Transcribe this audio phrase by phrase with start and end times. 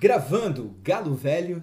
[0.00, 1.62] Gravando Galo Velho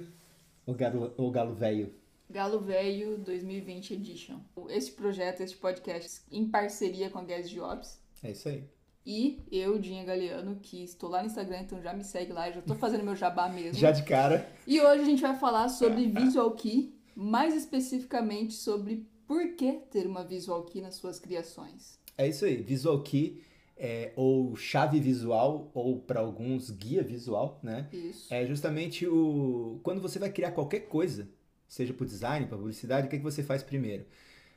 [0.66, 1.94] ou Galo, ou Galo Velho?
[2.29, 4.39] Galo Velho 2020 Edition.
[4.70, 7.99] Esse projeto, esse podcast, em parceria com a Guess Jobs.
[8.23, 8.63] É isso aí.
[9.05, 12.62] E eu, Dinha Galeano, que estou lá no Instagram, então já me segue lá, já
[12.62, 13.79] tô fazendo meu jabá mesmo.
[13.79, 14.48] Já de cara.
[14.66, 20.05] E hoje a gente vai falar sobre Visual Key, mais especificamente sobre por que ter
[20.05, 22.00] uma Visual Key nas suas criações.
[22.18, 22.58] É isso aí.
[22.58, 23.41] Visual Key
[23.84, 27.90] é, ou chave visual, ou para alguns guia visual, né?
[27.91, 28.31] Isso.
[28.31, 29.80] É justamente o.
[29.81, 31.27] Quando você vai criar qualquer coisa,
[31.67, 34.05] seja para design, para publicidade, o que, que você faz primeiro?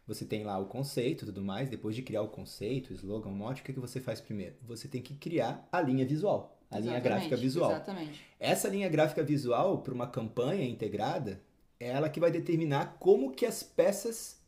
[0.06, 3.30] Você tem lá o conceito e tudo mais, depois de criar o conceito, o slogan,
[3.30, 4.56] o mote, o que, que você faz primeiro?
[4.66, 7.70] Você tem que criar a linha visual, a linha Exatamente, gráfica visual.
[7.70, 8.20] Exatamente.
[8.38, 11.40] Essa linha gráfica visual, para uma campanha integrada,
[11.80, 14.38] é ela que vai determinar como que as peças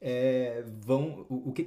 [0.00, 1.26] é, vão.
[1.28, 1.66] O, o que,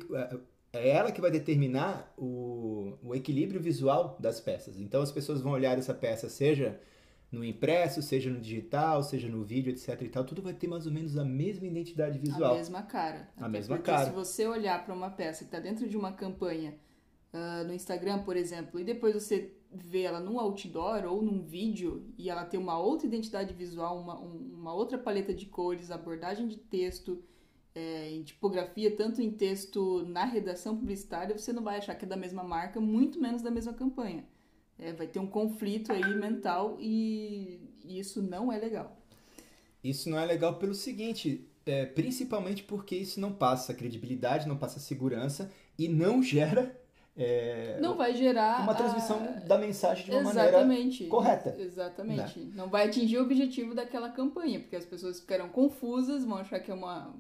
[0.74, 4.80] é ela que vai determinar o, o equilíbrio visual das peças.
[4.80, 6.80] Então as pessoas vão olhar essa peça, seja
[7.32, 10.86] no impresso, seja no digital, seja no vídeo, etc e tal, tudo vai ter mais
[10.86, 12.54] ou menos a mesma identidade visual.
[12.54, 13.30] A mesma cara.
[13.38, 14.06] A mesma porque cara.
[14.06, 16.76] se você olhar para uma peça que está dentro de uma campanha
[17.32, 22.06] ah, no Instagram, por exemplo, e depois você vê ela num outdoor ou num vídeo
[22.20, 26.48] e ela tem uma outra identidade visual, uma, um- uma outra paleta de cores, abordagem
[26.48, 27.24] de texto,
[27.76, 32.08] é, em tipografia, tanto em texto na redação publicitária, você não vai achar que é
[32.08, 34.24] da mesma marca, muito menos da mesma campanha.
[34.78, 38.98] É, vai ter um conflito aí mental e, e isso não é legal.
[39.84, 44.80] Isso não é legal pelo seguinte, é, principalmente porque isso não passa credibilidade, não passa
[44.80, 46.80] segurança e não gera
[47.16, 51.06] é, Não vai gerar uma a- transmissão da mensagem de uma maneira Exatamente.
[51.06, 51.52] correta.
[51.52, 51.62] né?
[51.64, 52.40] Exatamente.
[52.56, 56.72] Não vai atingir o objetivo daquela campanha, porque as pessoas ficarão confusas, vão achar que
[56.72, 57.14] é uma.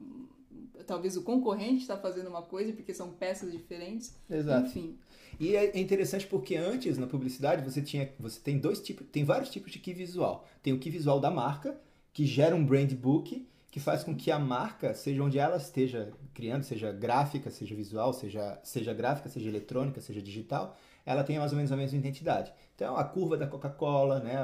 [0.86, 4.14] Talvez o concorrente está fazendo uma coisa, porque são peças diferentes.
[4.30, 4.68] Exato.
[4.68, 4.98] Enfim.
[5.40, 9.50] E é interessante porque antes na publicidade você tinha, você tem dois tipos, tem vários
[9.50, 10.48] tipos de key visual.
[10.62, 11.78] Tem o key visual da marca
[12.12, 16.14] que gera um brand book que faz com que a marca, seja onde ela esteja
[16.32, 21.52] criando, seja gráfica, seja visual, seja seja gráfica, seja eletrônica, seja digital, ela tenha mais
[21.52, 22.54] ou menos a mesma identidade.
[22.76, 24.36] Então a curva da Coca-Cola, né,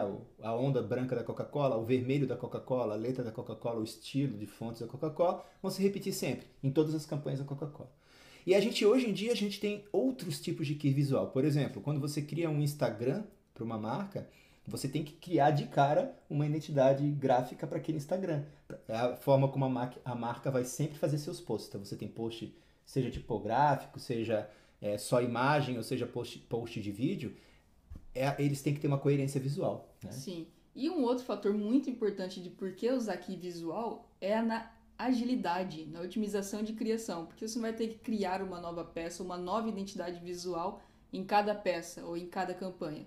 [0.42, 4.38] a onda branca da Coca-Cola, o vermelho da Coca-Cola, a letra da Coca-Cola, o estilo
[4.38, 7.92] de fontes da Coca-Cola vão se repetir sempre em todas as campanhas da Coca-Cola.
[8.46, 11.28] E a gente hoje em dia a gente tem outros tipos de key visual.
[11.28, 14.28] Por exemplo, quando você cria um Instagram para uma marca,
[14.66, 18.44] você tem que criar de cara uma identidade gráfica para aquele Instagram.
[18.88, 21.70] É a forma como a marca vai sempre fazer seus posts.
[21.70, 22.56] Então você tem post,
[22.86, 24.50] seja tipográfico, seja
[24.82, 27.36] é, só imagem, ou seja post, post de vídeo.
[28.14, 29.94] É, eles têm que ter uma coerência visual.
[30.04, 30.12] Né?
[30.12, 30.48] Sim.
[30.76, 35.86] E um outro fator muito importante de por que usar aqui visual é na agilidade,
[35.86, 37.26] na otimização de criação.
[37.26, 40.82] Porque você vai ter que criar uma nova peça, uma nova identidade visual
[41.12, 43.06] em cada peça ou em cada campanha.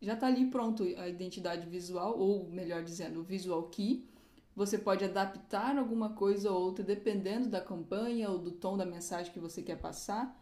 [0.00, 4.08] Já está ali pronto a identidade visual, ou melhor dizendo, o visual key.
[4.54, 9.32] Você pode adaptar alguma coisa ou outra dependendo da campanha ou do tom da mensagem
[9.32, 10.38] que você quer passar,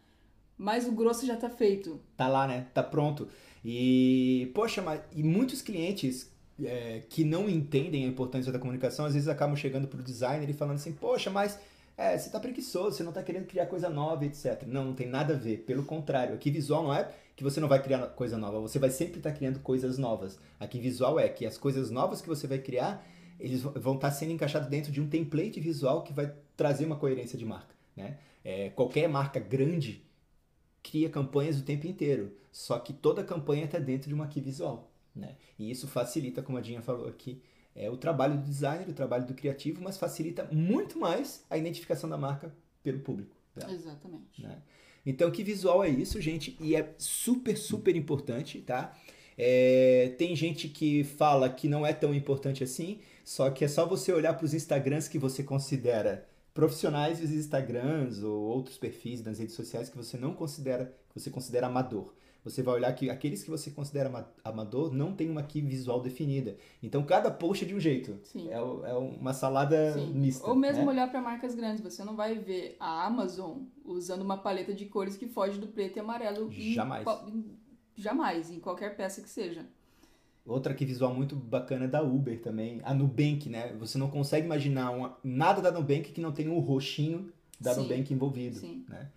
[0.56, 2.00] mas o grosso já está feito.
[2.16, 2.66] Tá lá, né?
[2.72, 3.28] Tá pronto.
[3.64, 6.30] E, poxa, mas e muitos clientes
[6.62, 10.52] é, que não entendem a importância da comunicação, às vezes acabam chegando pro designer e
[10.52, 11.58] falando assim, poxa, mas
[11.96, 14.64] é, você tá preguiçoso, você não tá querendo criar coisa nova, etc.
[14.66, 15.58] Não, não tem nada a ver.
[15.58, 18.90] Pelo contrário, aqui visual não é que você não vai criar coisa nova, você vai
[18.90, 20.38] sempre estar criando coisas novas.
[20.60, 23.04] Aqui visual é que as coisas novas que você vai criar,
[23.40, 27.36] eles vão estar sendo encaixados dentro de um template visual que vai trazer uma coerência
[27.36, 28.18] de marca, né?
[28.44, 30.04] É, qualquer marca grande
[30.84, 34.92] cria campanhas o tempo inteiro, só que toda campanha está dentro de uma key visual,
[35.16, 35.34] né?
[35.58, 37.42] E isso facilita, como a Dinha falou aqui,
[37.74, 42.08] é o trabalho do designer, o trabalho do criativo, mas facilita muito mais a identificação
[42.08, 43.34] da marca pelo público.
[43.56, 44.42] dela Exatamente.
[44.42, 44.62] né?
[45.06, 46.56] Então, que visual é isso, gente?
[46.60, 48.96] E é super, super importante, tá?
[49.36, 53.86] É, tem gente que fala que não é tão importante assim, só que é só
[53.86, 59.22] você olhar para os Instagrams que você considera profissionais e os Instagrams ou outros perfis
[59.22, 62.14] nas redes sociais que você não considera, que você considera amador.
[62.44, 66.00] Você vai olhar que aqueles que você considera ama- amador não tem uma key visual
[66.02, 66.56] definida.
[66.82, 68.18] Então, cada post é de um jeito.
[68.22, 68.48] Sim.
[68.50, 70.12] É, é uma salada Sim.
[70.12, 70.46] mista.
[70.46, 70.90] Ou mesmo né?
[70.92, 71.82] olhar para marcas grandes.
[71.82, 75.96] Você não vai ver a Amazon usando uma paleta de cores que foge do preto
[75.96, 76.50] e amarelo.
[76.52, 77.06] Jamais.
[77.26, 77.56] em-
[77.96, 79.66] jamais, em qualquer peça que seja.
[80.46, 82.80] Outra que visual muito bacana é da Uber também.
[82.84, 83.74] A Nubank, né?
[83.78, 87.82] Você não consegue imaginar uma- nada da Nubank que não tenha um roxinho da Sim.
[87.82, 88.58] Nubank envolvido.
[88.58, 88.84] Sim.
[88.88, 89.08] Né?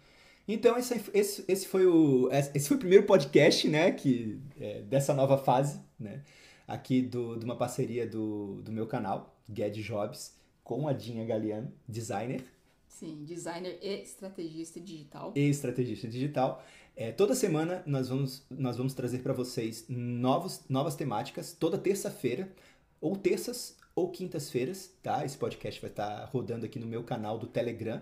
[0.48, 5.14] Então, esse, esse, esse, foi o, esse foi o primeiro podcast né, que, é, dessa
[5.14, 6.22] nova fase, né?
[6.66, 10.34] Aqui do, de uma parceria do, do meu canal, Get Jobs,
[10.64, 12.42] com a Dinha Galeano, designer.
[12.88, 15.34] Sim, designer e estrategista digital.
[15.36, 16.64] E estrategista digital.
[16.96, 22.52] É, toda semana nós vamos, nós vamos trazer para vocês novos, novas temáticas, toda terça-feira,
[23.00, 25.26] ou terças ou quintas-feiras, tá?
[25.26, 28.02] Esse podcast vai estar tá rodando aqui no meu canal do Telegram,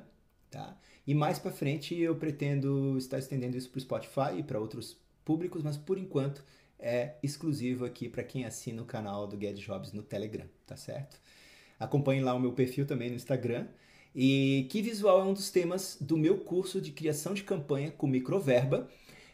[0.49, 0.77] tá?
[1.05, 4.97] E mais para frente eu pretendo estar estendendo isso para o Spotify e para outros
[5.23, 6.43] públicos, mas por enquanto
[6.79, 11.19] é exclusivo aqui para quem assina o canal do Get Jobs no Telegram, tá certo?
[11.79, 13.67] Acompanhe lá o meu perfil também no Instagram.
[14.15, 18.07] E que visual é um dos temas do meu curso de criação de campanha com
[18.07, 18.89] microverba.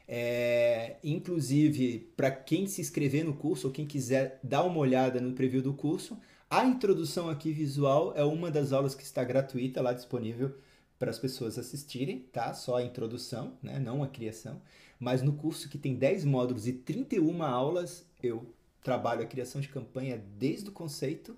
[0.07, 5.33] É, inclusive, para quem se inscrever no curso ou quem quiser dar uma olhada no
[5.33, 6.17] preview do curso,
[6.49, 10.53] a introdução aqui visual é uma das aulas que está gratuita lá disponível
[10.97, 12.53] para as pessoas assistirem, tá?
[12.53, 13.79] Só a introdução, né?
[13.79, 14.61] não a criação.
[14.99, 19.69] Mas no curso que tem 10 módulos e 31 aulas, eu trabalho a criação de
[19.69, 21.37] campanha desde o conceito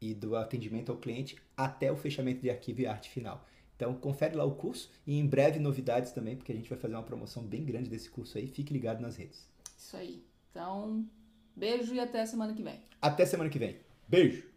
[0.00, 3.46] e do atendimento ao cliente até o fechamento de arquivo e arte final.
[3.76, 6.94] Então, confere lá o curso e em breve novidades também, porque a gente vai fazer
[6.94, 8.46] uma promoção bem grande desse curso aí.
[8.46, 9.46] Fique ligado nas redes.
[9.76, 10.24] Isso aí.
[10.50, 11.06] Então,
[11.54, 12.80] beijo e até semana que vem.
[13.00, 13.76] Até semana que vem.
[14.08, 14.55] Beijo!